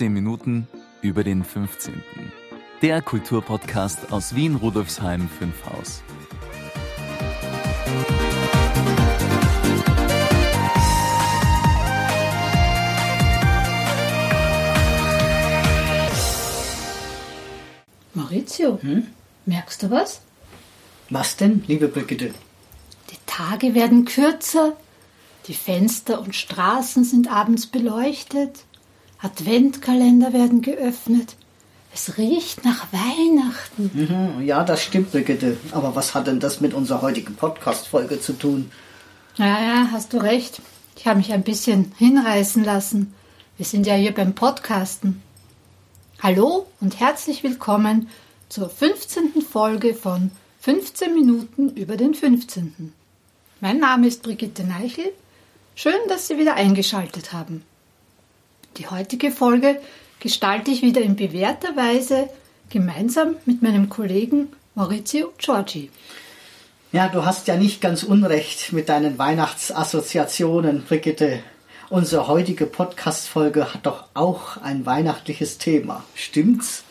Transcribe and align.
15 0.00 0.14
Minuten 0.14 0.66
über 1.02 1.22
den 1.24 1.44
15. 1.44 2.02
Der 2.80 3.02
Kulturpodcast 3.02 4.10
aus 4.14 4.34
Wien 4.34 4.54
Rudolfsheim 4.54 5.28
5 5.28 5.54
Haus. 5.66 6.02
Maurizio, 18.14 18.78
Hm? 18.80 19.06
merkst 19.44 19.82
du 19.82 19.90
was? 19.90 20.22
Was 21.10 21.36
denn, 21.36 21.62
liebe 21.66 21.88
Brigitte? 21.88 22.32
Die 23.10 23.18
Tage 23.26 23.74
werden 23.74 24.06
kürzer, 24.06 24.78
die 25.46 25.52
Fenster 25.54 26.22
und 26.22 26.34
Straßen 26.34 27.04
sind 27.04 27.30
abends 27.30 27.66
beleuchtet, 27.66 28.64
Adventkalender 29.22 30.32
werden 30.32 30.62
geöffnet. 30.62 31.36
Es 31.92 32.16
riecht 32.16 32.64
nach 32.64 32.86
Weihnachten. 32.92 33.90
Mhm, 33.92 34.46
ja, 34.46 34.64
das 34.64 34.82
stimmt, 34.82 35.10
Brigitte. 35.10 35.56
Aber 35.72 35.94
was 35.94 36.14
hat 36.14 36.26
denn 36.26 36.40
das 36.40 36.60
mit 36.60 36.72
unserer 36.72 37.02
heutigen 37.02 37.34
Podcast-Folge 37.34 38.20
zu 38.20 38.32
tun? 38.32 38.70
Ja, 39.36 39.60
ja, 39.60 39.88
hast 39.92 40.12
du 40.12 40.18
recht. 40.18 40.62
Ich 40.96 41.06
habe 41.06 41.18
mich 41.18 41.32
ein 41.32 41.42
bisschen 41.42 41.92
hinreißen 41.98 42.64
lassen. 42.64 43.14
Wir 43.56 43.66
sind 43.66 43.86
ja 43.86 43.94
hier 43.94 44.14
beim 44.14 44.34
Podcasten. 44.34 45.22
Hallo 46.22 46.66
und 46.80 47.00
herzlich 47.00 47.42
willkommen 47.42 48.08
zur 48.48 48.70
15. 48.70 49.42
Folge 49.42 49.94
von 49.94 50.30
15 50.60 51.12
Minuten 51.12 51.70
über 51.70 51.96
den 51.96 52.14
15. 52.14 52.92
Mein 53.60 53.78
Name 53.78 54.06
ist 54.06 54.22
Brigitte 54.22 54.64
Neichel. 54.64 55.12
Schön, 55.74 55.98
dass 56.08 56.28
Sie 56.28 56.38
wieder 56.38 56.54
eingeschaltet 56.54 57.32
haben. 57.32 57.64
Die 58.76 58.88
heutige 58.88 59.30
Folge 59.30 59.80
gestalte 60.20 60.70
ich 60.70 60.82
wieder 60.82 61.00
in 61.00 61.16
bewährter 61.16 61.76
Weise 61.76 62.28
gemeinsam 62.68 63.36
mit 63.46 63.62
meinem 63.62 63.88
Kollegen 63.88 64.52
Maurizio 64.74 65.32
Giorgi. 65.38 65.90
Ja, 66.92 67.08
du 67.08 67.24
hast 67.24 67.48
ja 67.48 67.56
nicht 67.56 67.80
ganz 67.80 68.02
unrecht 68.02 68.72
mit 68.72 68.88
deinen 68.88 69.18
Weihnachtsassoziationen, 69.18 70.84
Brigitte. 70.84 71.40
Unsere 71.88 72.28
heutige 72.28 72.66
Podcast-Folge 72.66 73.74
hat 73.74 73.86
doch 73.86 74.04
auch 74.14 74.56
ein 74.58 74.86
weihnachtliches 74.86 75.58
Thema. 75.58 76.04
Stimmt's? 76.14 76.84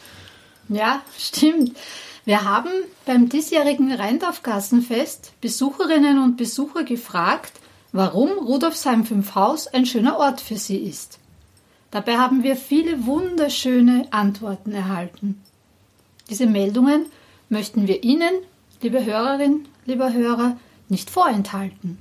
Ja, 0.68 1.02
stimmt. 1.18 1.78
Wir 2.26 2.44
haben 2.44 2.70
beim 3.06 3.30
diesjährigen 3.30 3.92
Rheindorfgassenfest 3.92 5.34
Besucherinnen 5.42 6.22
und 6.22 6.38
Besucher 6.38 6.84
gefragt, 6.84 7.54
warum 7.92 8.30
Rudolfsheim 8.30 9.06
5 9.06 9.36
Haus 9.36 9.68
ein 9.68 9.86
schöner 9.86 10.18
Ort 10.18 10.42
für 10.42 10.58
sie 10.58 10.78
ist. 10.78 11.19
Dabei 11.92 12.18
haben 12.18 12.44
wir 12.44 12.56
viele 12.56 13.06
wunderschöne 13.06 14.08
Antworten 14.12 14.74
erhalten. 14.74 15.42
Diese 16.30 16.46
Meldungen 16.46 17.06
möchten 17.50 17.88
wir 17.88 18.04
Ihnen, 18.04 18.32
liebe 18.82 19.04
Hörerin, 19.04 19.68
lieber 19.86 20.14
Hörer, 20.14 20.58
nicht 20.88 21.10
vorenthalten. 21.10 21.98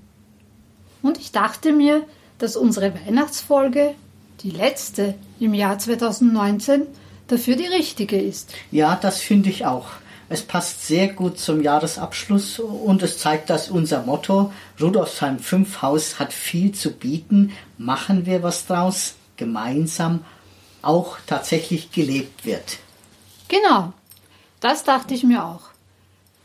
Und 1.02 1.18
ich 1.18 1.32
dachte 1.32 1.72
mir, 1.72 2.04
dass 2.38 2.56
unsere 2.56 2.92
Weihnachtsfolge, 2.94 3.94
die 4.42 4.50
letzte 4.50 5.14
im 5.40 5.54
Jahr 5.54 5.78
2019, 5.78 6.82
dafür 7.28 7.56
die 7.56 7.66
richtige 7.66 8.20
ist. 8.20 8.52
Ja, 8.70 8.98
das 9.00 9.20
finde 9.20 9.48
ich 9.48 9.64
auch. 9.64 9.88
Es 10.28 10.42
passt 10.42 10.86
sehr 10.86 11.08
gut 11.08 11.38
zum 11.38 11.62
Jahresabschluss 11.62 12.58
und 12.58 13.02
es 13.02 13.18
zeigt, 13.18 13.48
dass 13.48 13.70
unser 13.70 14.02
Motto 14.02 14.52
Rudolfsheim 14.78 15.38
5 15.38 15.80
Haus 15.80 16.18
hat 16.18 16.34
viel 16.34 16.72
zu 16.72 16.92
bieten, 16.92 17.52
machen 17.78 18.26
wir 18.26 18.42
was 18.42 18.66
draus, 18.66 19.14
gemeinsam 19.38 20.24
auch 20.82 21.16
tatsächlich 21.26 21.90
gelebt 21.90 22.44
wird. 22.44 22.78
Genau, 23.48 23.94
das 24.60 24.84
dachte 24.84 25.14
ich 25.14 25.22
mir 25.24 25.44
auch. 25.44 25.62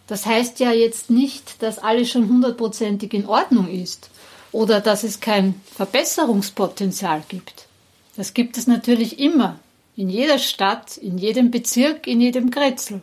Das 0.07 0.25
heißt 0.25 0.59
ja 0.59 0.71
jetzt 0.71 1.09
nicht, 1.09 1.61
dass 1.61 1.79
alles 1.79 2.09
schon 2.09 2.29
hundertprozentig 2.29 3.13
in 3.13 3.25
Ordnung 3.25 3.67
ist 3.67 4.09
oder 4.51 4.79
dass 4.79 5.03
es 5.03 5.19
kein 5.19 5.61
Verbesserungspotenzial 5.75 7.23
gibt. 7.27 7.67
Das 8.15 8.33
gibt 8.33 8.57
es 8.57 8.67
natürlich 8.67 9.19
immer, 9.19 9.59
in 9.95 10.09
jeder 10.09 10.39
Stadt, 10.39 10.97
in 10.97 11.17
jedem 11.17 11.51
Bezirk, 11.51 12.07
in 12.07 12.21
jedem 12.21 12.51
Kretzel. 12.51 13.01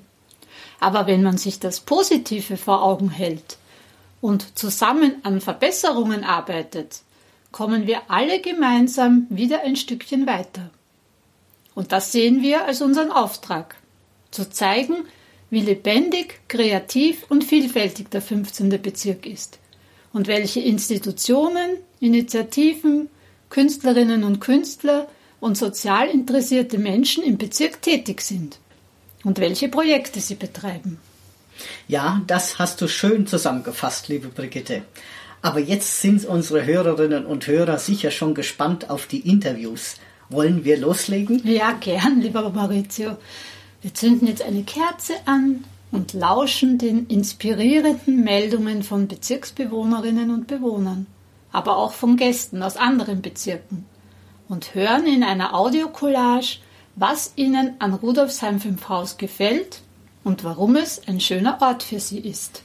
Aber 0.79 1.07
wenn 1.07 1.23
man 1.23 1.37
sich 1.37 1.61
das 1.61 1.81
Positive 1.81 2.57
vor 2.57 2.83
Augen 2.83 3.11
hält 3.11 3.59
und 4.21 4.59
zusammen 4.59 5.17
an 5.23 5.41
Verbesserungen 5.41 6.25
arbeitet, 6.25 7.01
kommen 7.53 7.87
wir 7.87 8.03
alle 8.09 8.41
gemeinsam 8.41 9.27
wieder 9.31 9.63
ein 9.63 9.77
Stückchen 9.77 10.27
weiter. 10.27 10.71
Und 11.75 11.93
das 11.93 12.13
sehen 12.13 12.43
wir 12.43 12.65
als 12.67 12.83
unseren 12.83 13.11
Auftrag, 13.11 13.77
zu 14.31 14.49
zeigen, 14.49 15.05
wie 15.51 15.61
lebendig, 15.61 16.41
kreativ 16.49 17.25
und 17.29 17.43
vielfältig 17.45 18.11
der 18.11 18.23
15. 18.23 18.81
Bezirk 18.81 19.27
ist 19.27 19.59
und 20.13 20.29
welche 20.29 20.61
Institutionen, 20.61 21.77
Initiativen, 21.99 23.09
Künstlerinnen 23.49 24.25
und 24.25 24.41
Künstler 24.41 25.09
und 25.41 25.57
sozial 25.57 26.09
interessierte 26.09 26.79
Menschen 26.79 27.25
im 27.25 27.39
Bezirk 27.39 27.83
tätig 27.83 28.21
sind 28.21 28.59
und 29.25 29.39
welche 29.41 29.69
Projekte 29.69 30.21
sie 30.21 30.37
betreiben. 30.37 30.99
Ja, 31.89 32.23
das 32.27 32.59
hast 32.59 32.81
du 32.81 32.89
schön 32.89 33.27
zusammengefasst, 33.27 34.09
liebe 34.09 34.29
Brigitte. 34.29 34.83
Aber 35.43 35.61
jetzt 35.61 36.01
sind 36.01 36.25
unsere 36.27 36.65
Hörerinnen 36.65 37.25
und 37.25 37.47
Hörer 37.47 37.79
sicher 37.79 38.11
schon 38.11 38.35
gespannt 38.35 38.91
auf 38.91 39.07
die 39.07 39.21
Interviews. 39.21 39.97
Wollen 40.29 40.65
wir 40.65 40.79
loslegen? 40.79 41.41
Ja, 41.45 41.73
gern, 41.73 42.21
lieber 42.21 42.51
Maurizio. 42.51 43.17
Wir 43.83 43.95
zünden 43.95 44.29
jetzt 44.29 44.43
eine 44.43 44.63
Kerze 44.63 45.15
an 45.25 45.65
und 45.91 46.13
lauschen 46.13 46.79
den 46.79 47.07
inspirierenden 47.07 48.23
Meldungen 48.23 48.83
von 48.83 49.09
Bezirksbewohnerinnen 49.09 50.31
und 50.31 50.47
Bewohnern, 50.47 51.07
aber 51.51 51.79
auch 51.79 51.93
von 51.93 52.17
Gästen 52.17 52.63
aus 52.63 52.77
anderen 52.77 53.23
Bezirken 53.23 53.87
und 54.49 54.75
hören 54.75 55.07
in 55.07 55.23
einer 55.25 55.55
Audiocollage, 55.55 56.59
was 56.97 57.33
ihnen 57.37 57.77
an 57.79 57.95
Rudolfsheim 57.95 58.61
5 58.61 58.89
Haus 58.89 59.17
gefällt 59.17 59.81
und 60.23 60.45
warum 60.45 60.77
es 60.77 61.07
ein 61.09 61.21
schöner 61.21 61.63
Ort 61.63 61.83
für 61.83 62.01
sie 62.01 62.19
ist. 62.19 62.63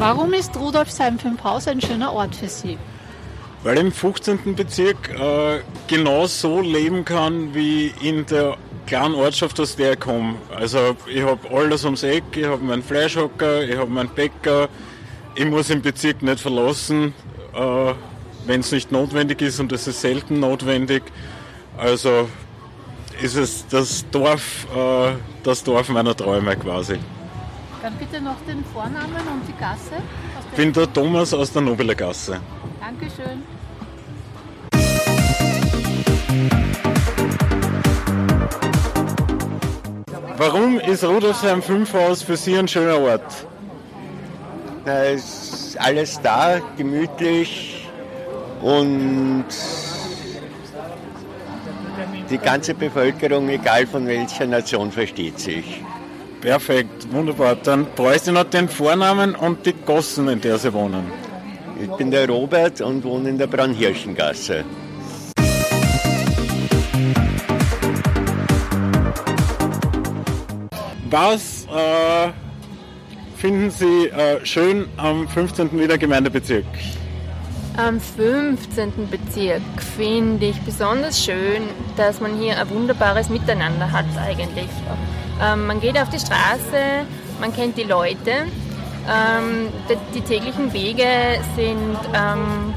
Warum 0.00 0.32
ist 0.32 0.56
Rudolfsheim 0.56 1.18
5 1.18 1.44
Haus 1.44 1.68
ein 1.68 1.78
schöner 1.78 2.14
Ort 2.14 2.34
für 2.34 2.48
Sie? 2.48 2.78
Weil 3.62 3.74
ich 3.74 3.80
im 3.82 3.92
15. 3.92 4.54
Bezirk 4.54 5.10
äh, 5.10 5.60
genau 5.88 6.26
so 6.26 6.62
leben 6.62 7.04
kann 7.04 7.54
wie 7.54 7.92
in 8.00 8.24
der 8.24 8.56
kleinen 8.86 9.14
Ortschaft, 9.14 9.60
aus 9.60 9.76
der 9.76 9.92
ich 9.92 10.00
komme. 10.00 10.36
Also 10.56 10.96
ich 11.06 11.22
habe 11.22 11.54
alles 11.54 11.84
ums 11.84 12.02
Eck, 12.02 12.24
ich 12.34 12.46
habe 12.46 12.64
meinen 12.64 12.82
Fleischhocker, 12.82 13.62
ich 13.62 13.76
habe 13.76 13.90
meinen 13.90 14.08
Bäcker. 14.08 14.70
Ich 15.34 15.44
muss 15.44 15.66
den 15.66 15.82
Bezirk 15.82 16.22
nicht 16.22 16.40
verlassen, 16.40 17.12
äh, 17.52 17.92
wenn 18.46 18.60
es 18.60 18.72
nicht 18.72 18.90
notwendig 18.90 19.42
ist 19.42 19.60
und 19.60 19.70
es 19.70 19.86
ist 19.86 20.00
selten 20.00 20.40
notwendig. 20.40 21.02
Also 21.76 22.26
ist 23.20 23.36
es 23.36 23.66
das 23.68 24.06
Dorf, 24.10 24.66
äh, 24.74 25.12
das 25.42 25.62
Dorf 25.62 25.90
meiner 25.90 26.16
Träume 26.16 26.56
quasi. 26.56 26.98
Dann 27.82 27.94
bitte 27.94 28.20
noch 28.20 28.36
den 28.46 28.62
Vornamen 28.64 29.26
und 29.32 29.48
die 29.48 29.58
Gasse. 29.58 30.02
Ich 30.50 30.56
bin 30.56 30.72
der 30.72 30.92
Thomas 30.92 31.32
aus 31.32 31.50
der 31.52 31.62
Nobeler 31.62 31.94
Gasse. 31.94 32.38
Dankeschön. 32.78 33.42
Warum 40.36 40.78
ist 40.80 41.04
Rudolfsheim 41.04 41.62
5 41.62 41.92
Haus 41.94 42.22
für 42.22 42.36
Sie 42.36 42.58
ein 42.58 42.68
schöner 42.68 42.98
Ort? 42.98 43.46
Da 44.84 45.04
ist 45.04 45.78
alles 45.78 46.20
da, 46.22 46.60
gemütlich 46.76 47.88
und 48.60 49.44
die 52.28 52.38
ganze 52.38 52.74
Bevölkerung, 52.74 53.48
egal 53.48 53.86
von 53.86 54.06
welcher 54.06 54.46
Nation, 54.46 54.92
versteht 54.92 55.38
sich. 55.38 55.82
Perfekt, 56.40 57.12
wunderbar. 57.12 57.54
Dann 57.56 57.86
bräuchte 57.94 58.30
ich 58.30 58.34
noch 58.34 58.44
den 58.44 58.68
Vornamen 58.68 59.34
und 59.34 59.66
die 59.66 59.74
Gossen, 59.74 60.28
in 60.28 60.40
der 60.40 60.58
Sie 60.58 60.72
wohnen. 60.72 61.04
Ich 61.82 61.90
bin 61.90 62.10
der 62.10 62.28
Robert 62.28 62.80
und 62.80 63.04
wohne 63.04 63.28
in 63.28 63.38
der 63.38 63.46
Braunhirschengasse. 63.46 64.64
Was 71.10 71.66
äh, 71.66 72.30
finden 73.36 73.70
Sie 73.70 74.06
äh, 74.08 74.44
schön 74.46 74.86
am 74.96 75.28
15. 75.28 75.78
Wiener 75.78 75.98
Gemeindebezirk? 75.98 76.64
Am 77.76 78.00
15. 78.00 79.08
Bezirk 79.10 79.62
finde 79.96 80.46
ich 80.46 80.60
besonders 80.60 81.22
schön, 81.24 81.62
dass 81.96 82.20
man 82.20 82.38
hier 82.38 82.58
ein 82.58 82.70
wunderbares 82.70 83.28
Miteinander 83.28 83.90
hat 83.90 84.06
eigentlich. 84.18 84.68
Ähm, 85.42 85.66
man 85.66 85.80
geht 85.80 85.98
auf 85.98 86.08
die 86.10 86.18
Straße, 86.18 87.06
man 87.40 87.54
kennt 87.54 87.76
die 87.76 87.84
Leute, 87.84 88.46
ähm, 89.08 89.68
die, 89.88 90.18
die, 90.18 90.20
täglichen 90.20 90.72
Wege 90.72 91.40
sind 91.56 91.98
ähm, 92.14 92.74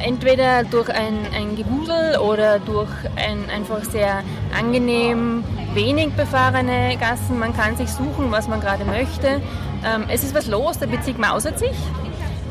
entweder 0.00 0.64
durch 0.64 0.88
ein, 0.90 1.18
ein 1.34 1.56
Gewusel 1.56 2.18
oder 2.18 2.58
durch 2.58 2.90
ein 3.16 3.48
einfach 3.50 3.84
sehr 3.84 4.22
angenehm 4.58 5.44
wenig 5.74 6.12
befahrene 6.12 6.96
Gassen. 6.98 7.38
Man 7.38 7.56
kann 7.56 7.76
sich 7.76 7.90
suchen, 7.90 8.30
was 8.30 8.48
man 8.48 8.60
gerade 8.60 8.84
möchte. 8.84 9.40
Ähm, 9.84 10.04
es 10.08 10.24
ist 10.24 10.34
was 10.34 10.46
los, 10.46 10.78
der 10.78 10.86
Bezirk 10.86 11.18
mausert 11.18 11.58
sich. 11.58 11.76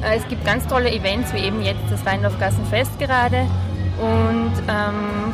Äh, 0.01 0.17
es 0.17 0.27
gibt 0.27 0.45
ganz 0.45 0.65
tolle 0.67 0.91
Events, 0.91 1.33
wie 1.33 1.39
eben 1.39 1.61
jetzt 1.61 1.83
das 1.89 2.05
Rheindorfgassenfest 2.05 2.97
gerade. 2.99 3.45
Und 3.99 4.53
ähm, 4.67 5.33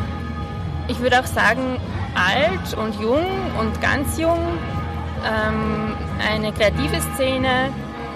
ich 0.88 1.00
würde 1.00 1.20
auch 1.20 1.26
sagen, 1.26 1.78
alt 2.16 2.74
und 2.78 3.00
jung 3.02 3.26
und 3.60 3.82
ganz 3.82 4.18
jung, 4.18 4.40
ähm, 5.26 5.96
eine 6.28 6.52
kreative 6.52 7.02
Szene 7.14 7.70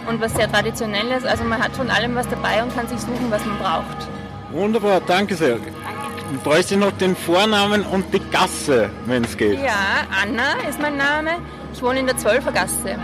und 0.08 0.22
was 0.22 0.34
sehr 0.34 0.52
traditionelles. 0.52 1.26
Also 1.26 1.44
man 1.44 1.62
hat 1.62 1.76
von 1.76 1.90
allem 1.90 2.16
was 2.16 2.28
dabei 2.30 2.64
und 2.64 2.74
kann 2.76 2.88
sich 2.88 3.00
suchen, 3.00 3.30
was 3.30 3.46
man 3.46 3.58
braucht. 3.58 4.08
Wunderbar, 4.52 5.02
danke 5.06 5.36
sehr. 5.36 5.56
Du 5.56 6.40
bräuchte 6.44 6.78
noch 6.78 6.92
den 6.92 7.16
Vornamen 7.16 7.84
und 7.84 8.14
die 8.14 8.20
Gasse, 8.32 8.90
wenn 9.06 9.24
es 9.24 9.38
geht. 9.38 9.62
Ja, 9.64 10.06
Anna 10.22 10.68
ist 10.70 10.80
mein 10.82 10.98
Name. 10.98 11.32
Ich 11.74 11.82
wohne 11.82 12.00
in 12.00 12.06
der 12.06 12.18
Zwölfer 12.18 12.52
Gasse. 12.52 12.98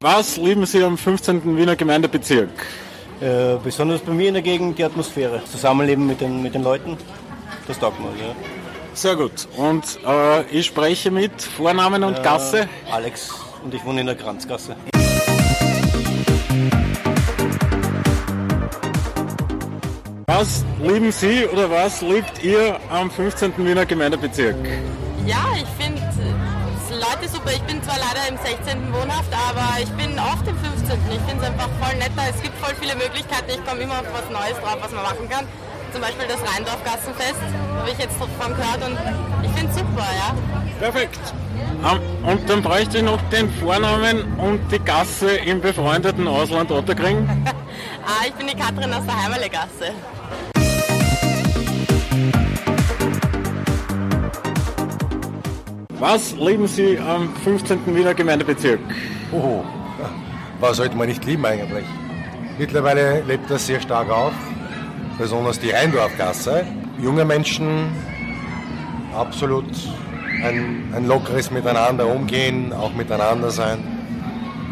Was 0.00 0.36
lieben 0.36 0.66
Sie 0.66 0.82
am 0.82 0.98
15. 0.98 1.56
Wiener 1.56 1.76
Gemeindebezirk? 1.76 2.50
Äh, 3.22 3.56
besonders 3.62 4.00
bei 4.00 4.12
mir 4.12 4.28
in 4.28 4.34
der 4.34 4.42
Gegend 4.42 4.78
die 4.78 4.84
Atmosphäre. 4.84 5.42
Zusammenleben 5.44 6.08
mit 6.08 6.20
den, 6.20 6.42
mit 6.42 6.54
den 6.56 6.64
Leuten, 6.64 6.96
das 7.68 7.78
taugt 7.78 8.00
mir. 8.00 8.06
Ja. 8.08 8.34
Sehr 8.94 9.14
gut. 9.14 9.46
Und 9.56 9.84
äh, 10.04 10.42
ich 10.50 10.66
spreche 10.66 11.12
mit 11.12 11.40
Vornamen 11.40 12.02
und 12.02 12.18
Äh, 12.18 12.22
Gasse. 12.22 12.68
Alex 12.90 13.30
und 13.62 13.72
ich 13.72 13.84
wohne 13.84 14.00
in 14.00 14.06
der 14.06 14.16
Kranzgasse. 14.16 14.74
Was 20.26 20.64
lieben 20.82 21.12
Sie 21.12 21.46
oder 21.46 21.70
was 21.70 22.00
liebt 22.02 22.42
ihr 22.42 22.78
am 22.90 23.10
15. 23.10 23.52
Wiener 23.58 23.86
Gemeindebezirk? 23.86 24.56
Ja, 25.26 25.44
ich 25.56 25.84
finde 25.84 25.91
Leute 27.22 27.34
super. 27.34 27.52
Ich 27.52 27.62
bin 27.62 27.82
zwar 27.82 27.96
leider 27.98 28.28
im 28.28 28.36
16. 28.36 28.92
wohnhaft, 28.92 29.30
aber 29.32 29.80
ich 29.80 29.90
bin 29.90 30.18
oft 30.18 30.46
im 30.46 30.58
15. 30.58 30.98
Ich 31.12 31.20
finde 31.28 31.44
es 31.44 31.50
einfach 31.50 31.68
voll 31.80 31.96
netter. 31.98 32.22
Es 32.28 32.42
gibt 32.42 32.58
voll 32.58 32.74
viele 32.80 32.96
Möglichkeiten. 32.96 33.48
Ich 33.48 33.64
komme 33.64 33.82
immer 33.82 34.00
auf 34.00 34.06
was 34.12 34.28
Neues 34.30 34.58
drauf, 34.60 34.78
was 34.80 34.90
man 34.90 35.02
machen 35.04 35.28
kann. 35.28 35.46
Zum 35.92 36.00
Beispiel 36.00 36.26
das 36.26 36.40
Rheindorf-Gassenfest, 36.40 37.40
habe 37.78 37.90
ich 37.90 37.98
jetzt 37.98 38.16
davon 38.18 38.56
gehört 38.56 38.82
und 38.82 38.98
ich 39.44 39.50
finde 39.52 39.70
es 39.70 39.78
super, 39.78 40.06
ja. 40.16 40.34
Perfekt. 40.80 41.20
Und 42.24 42.48
dann 42.48 42.62
bräuchte 42.62 42.98
ich 42.98 43.04
noch 43.04 43.20
den 43.30 43.52
Vornamen 43.52 44.38
und 44.38 44.72
die 44.72 44.78
Gasse 44.78 45.36
im 45.36 45.60
befreundeten 45.60 46.26
Ausland 46.26 46.70
Otterkring. 46.70 47.28
Ah, 48.04 48.26
ich 48.26 48.34
bin 48.34 48.48
die 48.48 48.56
Katrin 48.56 48.92
aus 48.92 49.06
der 49.06 49.22
Heimerlegasse. 49.22 49.92
Was 56.02 56.32
lieben 56.32 56.66
Sie 56.66 56.98
am 56.98 57.32
15. 57.44 57.94
Wiener 57.94 58.12
Gemeindebezirk? 58.12 58.80
Oh, 59.30 59.62
was 60.58 60.78
sollte 60.78 60.96
man 60.96 61.06
nicht 61.06 61.24
lieben 61.24 61.46
eigentlich? 61.46 61.84
Mittlerweile 62.58 63.20
lebt 63.20 63.48
das 63.48 63.68
sehr 63.68 63.80
stark 63.80 64.10
auf, 64.10 64.32
besonders 65.16 65.60
die 65.60 65.70
Rheindorfgasse. 65.70 66.66
Junge 67.00 67.24
Menschen, 67.24 67.92
absolut 69.16 69.64
ein, 70.42 70.92
ein 70.92 71.06
lockeres 71.06 71.52
Miteinander 71.52 72.08
umgehen, 72.08 72.72
auch 72.72 72.92
miteinander 72.94 73.52
sein. 73.52 73.78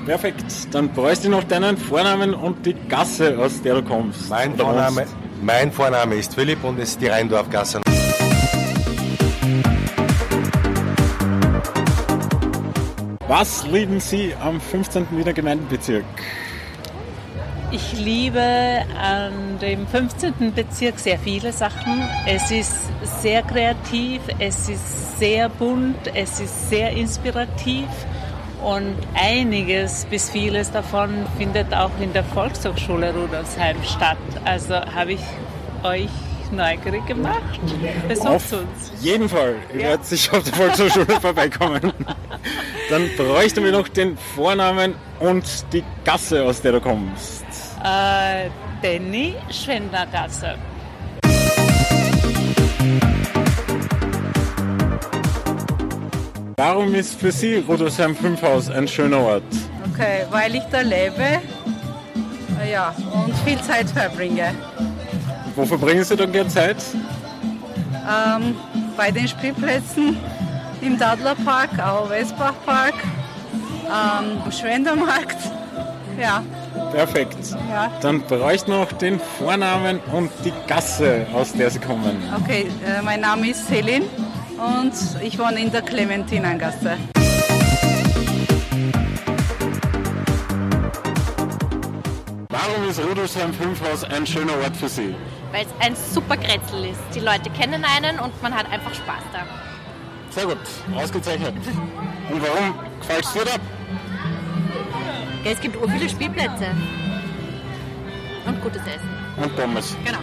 Perfekt. 0.06 0.44
Dann 0.72 0.88
bräuchte 0.88 1.28
ich 1.28 1.30
noch 1.30 1.44
deinen 1.44 1.76
Vornamen 1.76 2.34
und 2.34 2.66
die 2.66 2.74
Gasse, 2.88 3.38
aus 3.38 3.62
der 3.62 3.76
du 3.76 3.82
kommst. 3.84 4.28
Mein 4.30 4.56
Vorname, 4.56 5.06
mein 5.42 5.70
Vorname 5.70 6.16
ist 6.16 6.34
Philipp 6.34 6.64
und 6.64 6.80
es 6.80 6.90
ist 6.90 7.00
die 7.00 7.06
Rheindorfgasse. 7.06 7.82
Was 13.30 13.64
lieben 13.64 14.00
Sie 14.00 14.34
am 14.42 14.60
15. 14.60 15.06
Wiener 15.12 15.32
Gemeindebezirk? 15.32 16.04
Ich 17.70 17.92
liebe 17.92 18.42
an 19.00 19.56
dem 19.62 19.86
15. 19.86 20.52
Bezirk 20.52 20.98
sehr 20.98 21.16
viele 21.16 21.52
Sachen. 21.52 22.02
Es 22.26 22.50
ist 22.50 22.88
sehr 23.22 23.42
kreativ, 23.42 24.20
es 24.40 24.68
ist 24.68 25.20
sehr 25.20 25.48
bunt, 25.48 26.08
es 26.12 26.40
ist 26.40 26.70
sehr 26.70 26.90
inspirativ 26.90 27.86
und 28.64 28.96
einiges 29.14 30.06
bis 30.06 30.28
vieles 30.28 30.72
davon 30.72 31.24
findet 31.38 31.72
auch 31.72 31.92
in 32.00 32.12
der 32.12 32.24
Volkshochschule 32.24 33.14
Rudolfsheim 33.14 33.76
statt. 33.84 34.18
Also 34.44 34.74
habe 34.74 35.12
ich 35.12 35.22
euch 35.84 36.10
neugierig 36.52 37.06
gemacht. 37.06 37.60
Besucht 38.08 38.26
Auf 38.26 38.52
uns. 38.52 38.92
jeden 39.00 39.28
Fall. 39.28 39.56
Ich 39.72 39.82
werde 39.82 40.04
sicher 40.04 40.36
auf 40.36 40.44
der 40.44 40.54
Volkshochschule 40.54 41.06
vorbeikommen. 41.20 41.92
Dann 42.88 43.10
bräuchten 43.16 43.64
wir 43.64 43.72
noch 43.72 43.88
den 43.88 44.16
Vornamen 44.34 44.94
und 45.20 45.44
die 45.72 45.84
Gasse, 46.04 46.44
aus 46.44 46.60
der 46.60 46.72
du 46.72 46.80
kommst. 46.80 47.44
Äh, 47.84 48.50
Danny 48.82 49.34
Schwendergasse. 49.50 50.56
Warum 56.56 56.94
ist 56.94 57.18
für 57.18 57.32
Sie 57.32 57.64
Rudolfsheim 57.66 58.14
5 58.14 58.42
Haus 58.42 58.70
ein 58.70 58.86
schöner 58.86 59.18
Ort? 59.20 59.42
Okay, 59.94 60.26
weil 60.30 60.54
ich 60.54 60.62
da 60.70 60.82
lebe 60.82 61.40
ja, 62.68 62.94
und 63.12 63.34
viel 63.38 63.60
Zeit 63.62 63.88
verbringe. 63.90 64.54
Wo 65.60 65.66
verbringen 65.66 66.02
Sie 66.02 66.16
dann 66.16 66.32
gerne 66.32 66.48
Zeit? 66.48 66.78
Ähm, 67.92 68.56
bei 68.96 69.10
den 69.10 69.28
Spielplätzen 69.28 70.16
im 70.80 70.98
Dadlerpark, 70.98 71.78
auch 71.78 72.08
Westbachpark, 72.08 72.94
ähm, 73.84 74.40
am 74.42 74.50
Schwendermarkt. 74.50 75.36
Ja, 76.18 76.42
Perfekt. 76.92 77.36
ja. 77.70 77.92
Dann 78.00 78.22
bräuchte 78.22 78.70
noch 78.70 78.90
den 78.92 79.20
Vornamen 79.20 80.00
und 80.14 80.30
die 80.46 80.52
Gasse, 80.66 81.26
aus 81.34 81.52
der 81.52 81.68
Sie 81.68 81.78
kommen. 81.78 82.16
Okay, 82.42 82.68
äh, 82.86 83.02
mein 83.02 83.20
Name 83.20 83.50
ist 83.50 83.68
Selin 83.68 84.04
und 84.56 84.94
ich 85.22 85.38
wohne 85.38 85.60
in 85.60 85.70
der 85.70 85.82
Clementinengasse. 85.82 86.96
Warum 92.48 92.88
ist 92.88 92.98
Rudolfsheim 92.98 93.52
5 93.52 93.82
Haus 93.82 94.04
ein 94.04 94.26
schöner 94.26 94.54
Ort 94.64 94.74
für 94.74 94.88
Sie? 94.88 95.14
Weil 95.52 95.66
es 95.66 95.86
ein 95.86 95.96
super 95.96 96.36
Grätzl 96.36 96.84
ist. 96.84 97.00
Die 97.14 97.20
Leute 97.20 97.50
kennen 97.50 97.84
einen 97.84 98.18
und 98.18 98.42
man 98.42 98.54
hat 98.54 98.70
einfach 98.70 98.94
Spaß 98.94 99.22
da. 99.32 99.46
Sehr 100.30 100.46
gut, 100.46 100.58
ausgezeichnet. 100.94 101.54
Und 102.30 102.42
warum 102.42 102.74
gefällt 103.00 103.24
es 103.24 103.32
dir 103.32 103.44
da? 103.44 103.50
Ja, 105.44 105.50
es 105.52 105.60
gibt 105.60 105.76
ur 105.76 105.88
viele 105.88 106.08
Spielplätze. 106.08 106.66
Und 108.46 108.62
gutes 108.62 108.82
Essen. 108.82 109.10
Und 109.42 109.56
Pommes. 109.56 109.96
Genau. 110.04 110.18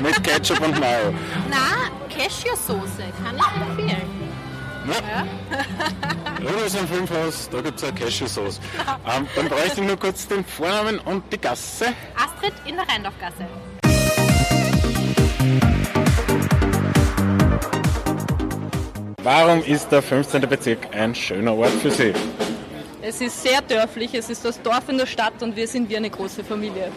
Mit 0.00 0.22
Ketchup 0.22 0.60
und 0.60 0.78
Mayo. 0.78 1.12
Na, 1.50 1.90
Cashewsoße 2.08 3.04
kann 3.22 3.36
ich 3.36 3.80
empfehlen. 3.80 4.30
Ja. 4.86 5.26
Rudolfsheim 6.40 6.88
5 6.88 7.10
Haus, 7.10 7.48
da 7.50 7.60
gibt 7.60 7.78
es 7.78 7.84
eine 7.84 7.98
Cashew-Sauce. 7.98 8.60
Ähm, 9.06 9.26
dann 9.36 9.48
bräuchte 9.48 9.80
ich 9.82 9.86
nur 9.86 9.98
kurz 9.98 10.26
den 10.26 10.44
Vornamen 10.44 10.98
und 11.00 11.30
die 11.32 11.38
Gasse. 11.38 11.86
Astrid 12.16 12.54
in 12.66 12.76
der 12.76 12.88
Rheindorfgasse. 12.88 13.46
Warum 19.22 19.62
ist 19.62 19.92
der 19.92 20.00
15. 20.00 20.40
Bezirk 20.48 20.78
ein 20.94 21.14
schöner 21.14 21.54
Ort 21.54 21.72
für 21.82 21.90
Sie? 21.90 22.14
Es 23.02 23.20
ist 23.20 23.42
sehr 23.42 23.60
dörflich, 23.60 24.14
es 24.14 24.30
ist 24.30 24.42
das 24.46 24.62
Dorf 24.62 24.88
in 24.88 24.96
der 24.96 25.04
Stadt 25.04 25.42
und 25.42 25.54
wir 25.56 25.68
sind 25.68 25.90
wie 25.90 25.96
eine 25.98 26.08
große 26.08 26.42
Familie. 26.42 26.90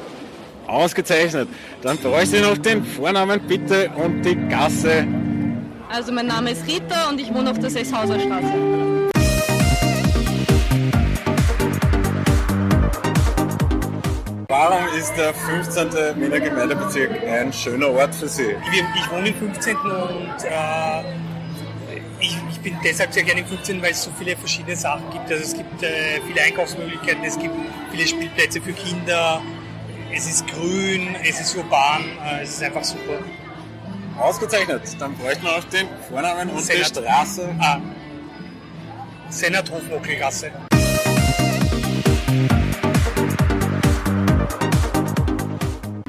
Ausgezeichnet. 0.65 1.49
Dann 1.81 1.97
bräuchte 1.97 2.37
ich 2.37 2.43
noch 2.43 2.57
den 2.57 2.85
Vornamen 2.85 3.41
bitte 3.41 3.91
und 3.97 4.21
die 4.21 4.35
Gasse. 4.47 5.05
Also 5.89 6.13
mein 6.13 6.27
Name 6.27 6.51
ist 6.51 6.65
Rita 6.65 7.09
und 7.09 7.19
ich 7.19 7.33
wohne 7.33 7.51
auf 7.51 7.59
der 7.59 7.69
Sechshauser 7.69 8.17
Straße. 8.17 8.53
Warum 14.47 14.97
ist 14.97 15.13
der 15.17 15.33
15. 15.33 15.91
Wiener 16.21 16.39
Gemeindebezirk 16.39 17.11
ein 17.27 17.51
schöner 17.51 17.89
Ort 17.89 18.15
für 18.15 18.29
Sie? 18.29 18.55
Ich, 18.71 18.83
ich 18.95 19.11
wohne 19.11 19.27
im 19.27 19.35
15. 19.35 19.75
und 19.75 20.43
äh, 20.45 21.03
ich, 22.23 22.37
ich, 22.49 22.59
bin 22.59 22.77
deshalb 22.83 23.13
sehr 23.13 23.23
gerne 23.23 23.41
im 23.41 23.47
15, 23.47 23.81
weil 23.81 23.91
es 23.91 24.03
so 24.03 24.11
viele 24.17 24.35
verschiedene 24.37 24.75
Sachen 24.75 25.03
gibt. 25.11 25.29
Also 25.29 25.43
es 25.43 25.53
gibt 25.53 25.83
äh, 25.83 26.21
viele 26.25 26.41
Einkaufsmöglichkeiten, 26.41 27.23
es 27.23 27.37
gibt 27.37 27.53
viele 27.91 28.07
Spielplätze 28.07 28.61
für 28.61 28.71
Kinder, 28.73 29.41
es 30.15 30.25
ist 30.27 30.47
grün, 30.47 31.15
es 31.23 31.41
ist 31.41 31.55
urban, 31.55 32.03
äh, 32.25 32.43
es 32.43 32.51
ist 32.51 32.63
einfach 32.63 32.83
super. 32.83 33.19
Ausgezeichnet. 34.17 34.81
Dann 34.99 35.15
bräuchten 35.15 35.43
wir 35.43 35.57
auch 35.57 35.63
den 35.65 35.87
Vornamen 36.09 36.49
und 36.49 36.69
die 36.69 36.83
Straße. 36.83 37.49
Ah. 37.59 37.81
Senat 39.29 39.69
Hofmockelgasse. 39.71 40.51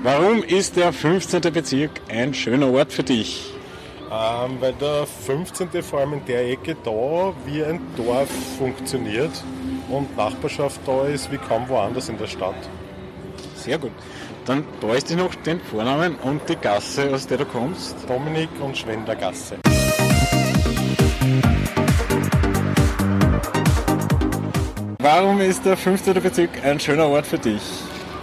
Warum 0.02 0.42
ist 0.42 0.76
der 0.76 0.92
15. 0.92 1.40
Bezirk 1.40 1.90
ein 2.08 2.34
schöner 2.34 2.70
Ort 2.70 2.92
für 2.92 3.02
dich? 3.02 3.53
Ähm, 4.14 4.58
weil 4.60 4.74
der 4.74 5.06
15. 5.06 5.82
vor 5.82 5.98
allem 5.98 6.12
in 6.12 6.24
der 6.24 6.48
Ecke 6.48 6.76
da 6.84 7.32
wie 7.46 7.64
ein 7.64 7.80
Dorf 7.96 8.28
funktioniert 8.58 9.32
und 9.88 10.16
Nachbarschaft 10.16 10.80
da 10.86 11.06
ist 11.06 11.32
wie 11.32 11.38
kaum 11.38 11.68
woanders 11.68 12.08
in 12.08 12.16
der 12.16 12.28
Stadt. 12.28 12.54
Sehr 13.56 13.76
gut. 13.76 13.90
Dann 14.46 14.62
bräuchte 14.80 15.14
ich 15.14 15.18
noch 15.18 15.34
den 15.34 15.58
Vornamen 15.58 16.14
und 16.16 16.48
die 16.48 16.54
Gasse, 16.54 17.12
aus 17.12 17.26
der 17.26 17.38
du 17.38 17.44
kommst. 17.44 17.96
Dominik 18.06 18.50
und 18.60 18.78
Schwender 18.78 19.16
Gasse. 19.16 19.56
Warum 24.98 25.40
ist 25.40 25.64
der 25.64 25.76
15. 25.76 26.22
Bezirk 26.22 26.50
ein 26.62 26.78
schöner 26.78 27.08
Ort 27.08 27.26
für 27.26 27.38
dich? 27.38 27.62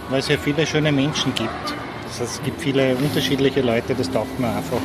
Weil 0.08 0.20
es 0.20 0.28
ja 0.28 0.38
viele 0.38 0.66
schöne 0.66 0.90
Menschen 0.90 1.34
gibt. 1.34 1.74
Das 2.04 2.20
heißt, 2.20 2.36
es 2.36 2.42
gibt 2.42 2.62
viele 2.62 2.96
unterschiedliche 2.96 3.60
Leute, 3.60 3.94
das 3.94 4.10
taugt 4.10 4.40
mir 4.40 4.48
einfach. 4.48 4.80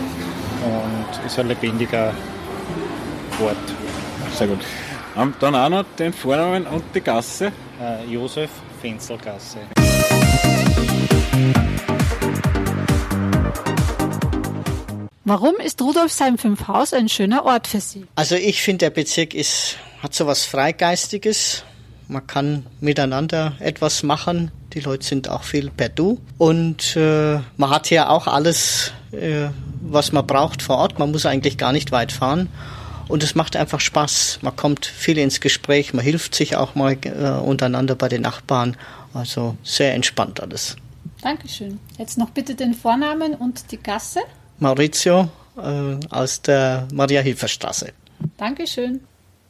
Und 0.66 1.26
ist 1.26 1.40
ein 1.40 1.48
lebendiger 1.48 2.14
Ort. 3.42 3.58
Sehr 4.34 4.48
gut. 4.48 4.60
Um, 5.16 5.34
dann 5.40 5.56
auch 5.56 5.70
noch 5.70 5.86
den 5.98 6.14
Vornamen 6.14 6.68
und 6.68 6.84
die 6.94 7.02
Gasse. 7.02 7.52
Äh, 7.82 8.06
Josef 8.06 8.50
Fenzelgasse. 8.82 9.60
Warum 15.30 15.56
ist 15.58 15.82
Rudolfsheim 15.82 16.38
5 16.38 16.70
Haus 16.70 16.94
ein 16.94 17.10
schöner 17.10 17.44
Ort 17.44 17.68
für 17.68 17.82
Sie? 17.82 18.06
Also 18.16 18.36
ich 18.36 18.62
finde, 18.62 18.86
der 18.86 18.92
Bezirk 18.92 19.34
ist, 19.34 19.76
hat 20.02 20.14
so 20.14 20.26
was 20.26 20.46
Freigeistiges. 20.46 21.64
Man 22.08 22.26
kann 22.26 22.66
miteinander 22.80 23.54
etwas 23.60 24.04
machen. 24.04 24.52
Die 24.72 24.80
Leute 24.80 25.06
sind 25.06 25.28
auch 25.28 25.44
viel 25.44 25.70
per 25.70 25.90
Du. 25.90 26.22
Und 26.38 26.96
äh, 26.96 27.40
man 27.58 27.70
hat 27.70 27.88
hier 27.88 28.10
auch 28.10 28.28
alles, 28.28 28.94
äh, 29.12 29.50
was 29.92 30.12
man 30.12 30.26
braucht 30.26 30.62
vor 30.62 30.78
Ort. 30.78 31.00
Man 31.00 31.12
muss 31.12 31.26
eigentlich 31.26 31.58
gar 31.58 31.72
nicht 31.72 31.92
weit 31.92 32.12
fahren. 32.12 32.50
Und 33.08 33.24
es 33.24 33.36
macht 33.36 33.56
einfach 33.56 33.80
Spaß. 33.80 34.40
Man 34.42 34.56
kommt 34.56 34.86
viel 34.86 35.18
ins 35.18 35.40
Gespräch, 35.40 35.94
man 35.94 36.04
hilft 36.04 36.36
sich 36.36 36.56
auch 36.58 36.76
mal 36.76 36.98
äh, 37.04 37.40
untereinander 37.40 37.96
bei 37.96 38.10
den 38.10 38.22
Nachbarn. 38.22 38.76
Also 39.14 39.56
sehr 39.64 39.94
entspannt 39.94 40.42
alles. 40.42 40.76
Dankeschön. 41.22 41.80
Jetzt 41.98 42.18
noch 42.18 42.30
bitte 42.32 42.56
den 42.56 42.74
Vornamen 42.74 43.34
und 43.34 43.72
die 43.72 43.78
Gasse. 43.78 44.20
Maurizio 44.60 45.30
äh, 45.58 45.96
aus 46.10 46.42
der 46.42 46.88
Maria-Hilfer-Straße. 46.94 47.94
Dankeschön. 48.38 49.02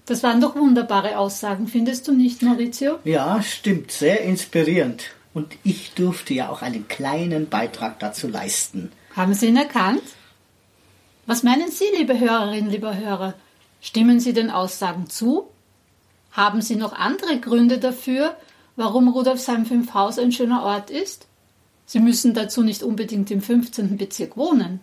Das 0.06 0.24
waren 0.24 0.40
doch 0.40 0.56
wunderbare 0.56 1.18
Aussagen, 1.18 1.68
findest 1.68 2.08
du 2.08 2.14
nicht, 2.14 2.42
Maurizio? 2.42 3.00
Ja, 3.04 3.42
stimmt. 3.42 3.92
Sehr 3.92 4.22
inspirierend. 4.22 5.04
Und 5.34 5.58
ich 5.64 5.92
durfte 5.94 6.34
ja 6.34 6.50
auch 6.50 6.62
einen 6.62 6.88
kleinen 6.88 7.50
Beitrag 7.50 8.00
dazu 8.00 8.28
leisten. 8.28 8.92
Haben 9.16 9.34
Sie 9.34 9.48
ihn 9.48 9.58
erkannt? 9.58 10.02
Was 11.28 11.44
meinen 11.44 11.70
Sie, 11.70 11.86
liebe 11.96 12.18
Hörerinnen, 12.18 12.72
lieber 12.72 12.96
Hörer? 12.96 13.36
Stimmen 13.82 14.22
Sie 14.22 14.32
den 14.32 14.50
Aussagen 14.50 15.10
zu? 15.10 15.50
Haben 16.32 16.62
Sie 16.62 16.78
noch 16.78 16.94
andere 16.94 17.42
Gründe 17.42 17.80
dafür, 17.80 18.38
warum 18.78 19.10
Rudolfsheim 19.10 19.66
5 19.66 19.94
Haus 19.94 20.20
ein 20.20 20.32
schöner 20.32 20.64
Ort 20.64 20.90
ist? 20.90 21.28
Sie 21.86 22.00
müssen 22.00 22.34
dazu 22.34 22.64
nicht 22.64 22.82
unbedingt 22.82 23.30
im 23.30 23.42
15. 23.42 23.98
Bezirk 23.98 24.38
wohnen. 24.38 24.80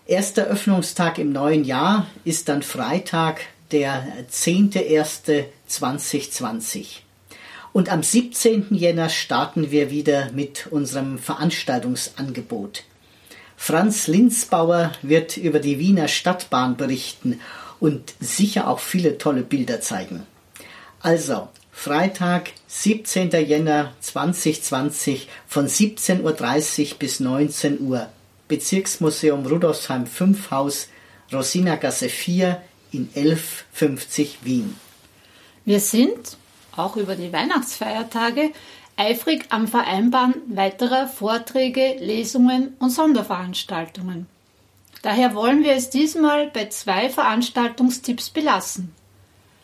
Erster 0.08 0.46
Öffnungstag 0.46 1.20
im 1.20 1.31
neuen 1.31 1.63
Jahr 1.63 2.08
ist 2.25 2.50
dann 2.50 2.63
Freitag, 2.63 3.41
der 3.72 4.03
10.01.2020. 4.29 7.01
Und 7.72 7.89
am 7.89 8.01
17. 8.03 8.67
Jänner 8.72 9.08
starten 9.10 9.72
wir 9.72 9.89
wieder 9.91 10.31
mit 10.34 10.67
unserem 10.67 11.17
Veranstaltungsangebot. 11.20 12.84
Franz 13.55 14.08
Linzbauer 14.08 14.91
wird 15.03 15.38
über 15.38 15.60
die 15.60 15.79
Wiener 15.79 16.08
Stadtbahn 16.08 16.77
berichten 16.77 17.39
und 17.79 18.15
sicher 18.20 18.67
auch 18.67 18.79
viele 18.79 19.20
tolle 19.20 19.43
Bilder 19.43 19.81
zeigen. 19.81 20.25
Also, 21.00 21.50
Freitag, 21.72 22.51
17. 22.67 23.31
Jänner 23.31 23.93
2020 24.01 25.27
von 25.48 25.67
17.30 25.67 26.22
Uhr 26.22 26.98
bis 26.98 27.20
19 27.20 27.81
Uhr. 27.81 28.08
Bezirksmuseum 28.51 29.46
Rudolfsheim 29.46 30.05
5 30.05 30.51
Haus, 30.51 30.89
Rosinagasse 31.31 32.10
4 32.10 32.62
in 32.91 33.08
1150 33.15 34.39
Wien. 34.43 34.75
Wir 35.63 35.79
sind, 35.79 36.36
auch 36.75 36.98
über 36.98 37.15
die 37.15 37.31
Weihnachtsfeiertage, 37.31 38.51
eifrig 38.98 39.46
am 39.51 39.70
Vereinbaren 39.70 40.34
weiterer 40.48 41.08
Vorträge, 41.08 41.96
Lesungen 42.01 42.75
und 42.79 42.89
Sonderveranstaltungen. 42.89 44.27
Daher 45.01 45.34
wollen 45.34 45.63
wir 45.63 45.72
es 45.72 45.89
diesmal 45.89 46.50
bei 46.50 46.67
zwei 46.67 47.10
Veranstaltungstipps 47.10 48.31
belassen. 48.31 48.93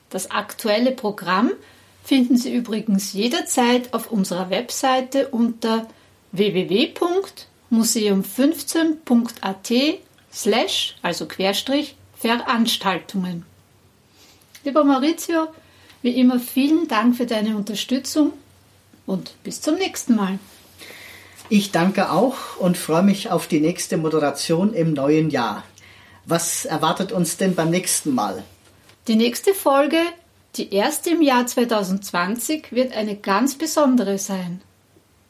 Das 0.10 0.32
aktuelle 0.32 0.94
Programm 0.94 1.51
finden 2.06 2.38
Sie 2.38 2.56
übrigens 2.56 3.12
jederzeit 3.12 3.94
auf 3.94 4.10
unserer 4.10 4.50
Webseite 4.50 5.27
unter 5.27 5.89
www.museum15.at 7.70 10.00
slash, 10.32 10.96
also 11.02 11.26
Querstrich, 11.26 11.96
Veranstaltungen. 12.16 13.46
Lieber 14.64 14.84
Maurizio, 14.84 15.48
wie 16.02 16.20
immer 16.20 16.40
vielen 16.40 16.88
Dank 16.88 17.16
für 17.16 17.26
deine 17.26 17.56
Unterstützung 17.56 18.34
und 19.06 19.34
bis 19.44 19.62
zum 19.62 19.76
nächsten 19.76 20.16
Mal. 20.16 20.40
Ich 21.50 21.72
danke 21.72 22.12
auch 22.12 22.58
und 22.60 22.78
freue 22.78 23.04
mich 23.04 23.32
auf 23.32 23.48
die 23.48 23.62
nächste 23.62 23.98
Moderation 23.98 24.74
im 24.74 24.94
neuen 24.94 25.30
Jahr. 25.30 25.64
Was 26.26 26.66
erwartet 26.66 27.14
uns 27.14 27.38
denn 27.38 27.56
beim 27.56 27.70
nächsten 27.70 28.14
Mal? 28.14 28.44
Die 29.08 29.16
nächste 29.16 29.54
Folge, 29.54 30.02
die 30.56 30.74
erste 30.74 31.12
im 31.12 31.22
Jahr 31.22 31.48
2020, 31.48 32.74
wird 32.74 32.92
eine 32.92 33.16
ganz 33.16 33.56
besondere 33.56 34.18
sein. 34.18 34.62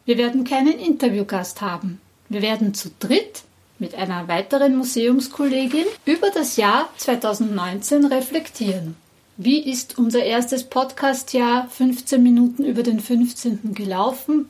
Wir 0.05 0.17
werden 0.17 0.43
keinen 0.43 0.79
Interviewgast 0.79 1.61
haben. 1.61 2.01
Wir 2.29 2.41
werden 2.41 2.73
zu 2.73 2.89
dritt 2.99 3.43
mit 3.79 3.95
einer 3.95 4.27
weiteren 4.27 4.75
Museumskollegin 4.75 5.85
über 6.05 6.29
das 6.29 6.57
Jahr 6.57 6.89
2019 6.97 8.05
reflektieren. 8.05 8.97
Wie 9.37 9.59
ist 9.59 9.97
unser 9.97 10.23
erstes 10.23 10.63
Podcast-Jahr 10.65 11.69
15 11.69 12.21
Minuten 12.21 12.65
über 12.65 12.83
den 12.83 12.99
15. 12.99 13.73
gelaufen? 13.73 14.49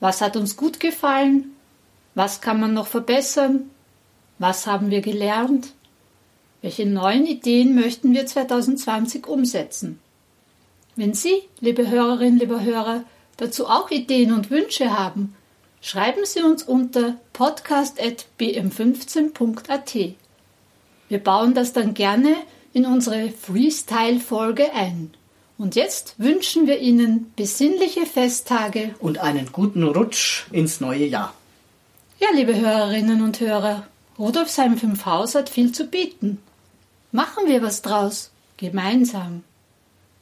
Was 0.00 0.20
hat 0.20 0.36
uns 0.36 0.56
gut 0.56 0.80
gefallen? 0.80 1.52
Was 2.14 2.40
kann 2.40 2.60
man 2.60 2.74
noch 2.74 2.88
verbessern? 2.88 3.70
Was 4.38 4.66
haben 4.66 4.90
wir 4.90 5.00
gelernt? 5.00 5.72
Welche 6.60 6.84
neuen 6.84 7.24
Ideen 7.24 7.74
möchten 7.74 8.12
wir 8.12 8.26
2020 8.26 9.26
umsetzen? 9.26 10.00
Wenn 10.96 11.14
Sie, 11.14 11.42
liebe 11.60 11.88
Hörerinnen, 11.88 12.40
liebe 12.40 12.62
Hörer, 12.62 13.04
dazu 13.38 13.68
auch 13.68 13.90
Ideen 13.90 14.32
und 14.32 14.50
Wünsche 14.50 14.98
haben, 14.98 15.34
schreiben 15.80 16.24
Sie 16.24 16.42
uns 16.42 16.62
unter 16.62 17.16
podcast.bm15.at. 17.32 19.94
Wir 21.08 21.18
bauen 21.18 21.54
das 21.54 21.72
dann 21.72 21.94
gerne 21.94 22.36
in 22.72 22.86
unsere 22.86 23.30
Freestyle-Folge 23.30 24.72
ein. 24.72 25.12
Und 25.58 25.76
jetzt 25.76 26.14
wünschen 26.18 26.66
wir 26.66 26.78
Ihnen 26.78 27.32
besinnliche 27.36 28.06
Festtage 28.06 28.94
und 28.98 29.18
einen 29.18 29.52
guten 29.52 29.82
Rutsch 29.82 30.46
ins 30.52 30.80
neue 30.80 31.04
Jahr. 31.04 31.34
Ja, 32.18 32.28
liebe 32.34 32.56
Hörerinnen 32.56 33.22
und 33.22 33.40
Hörer, 33.40 33.86
Rudolfsheim 34.18 34.78
5 34.78 35.04
Haus 35.04 35.34
hat 35.34 35.48
viel 35.48 35.72
zu 35.72 35.86
bieten. 35.86 36.38
Machen 37.12 37.46
wir 37.46 37.62
was 37.62 37.82
draus, 37.82 38.30
gemeinsam. 38.56 39.42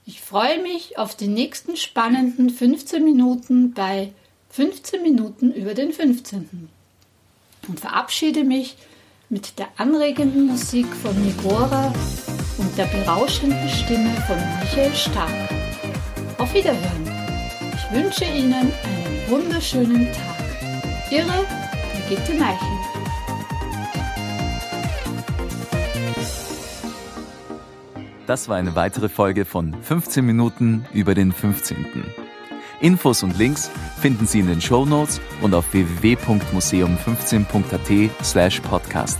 Ich 0.06 0.20
freue 0.20 0.62
mich 0.62 0.96
auf 0.96 1.14
die 1.14 1.28
nächsten 1.28 1.76
spannenden 1.76 2.50
15 2.50 3.04
Minuten 3.04 3.74
bei 3.74 4.12
15 4.50 5.02
Minuten 5.02 5.52
über 5.52 5.75
den 5.75 5.93
15. 5.93 6.69
Und 7.69 7.81
verabschiede 7.81 8.45
mich 8.45 8.76
mit 9.28 9.59
der 9.59 9.69
anregenden 9.76 10.47
Musik 10.47 10.87
von 10.87 11.14
Nigora 11.23 11.93
und 12.57 12.78
der 12.78 12.87
berauschenden 12.87 13.69
Stimme 13.69 14.14
von 14.26 14.37
Michael 14.61 14.95
Stark. 14.95 15.31
Auf 16.38 16.52
Wiederhören. 16.55 17.11
Ich 17.75 17.97
wünsche 17.97 18.25
Ihnen 18.25 18.55
einen 18.55 18.73
wunderschönen 19.28 20.07
Tag. 20.12 21.11
Ihre 21.11 21.47
Brigitte 22.07 22.35
Meichel. 22.35 22.78
Das 28.26 28.49
war 28.49 28.57
eine 28.57 28.75
weitere 28.75 29.09
Folge 29.09 29.45
von 29.47 29.75
15 29.83 30.25
Minuten 30.25 30.85
über 30.93 31.14
den 31.14 31.33
15. 31.33 31.87
Infos 32.80 33.23
und 33.23 33.38
Links 33.38 33.70
finden 34.00 34.26
Sie 34.26 34.40
in 34.40 34.47
den 34.47 34.61
Show 34.61 34.85
Notes 34.85 35.20
und 35.42 35.54
auf 35.54 35.73
www.museum15.at 35.73 38.25
slash 38.25 38.61
podcast. 38.61 39.18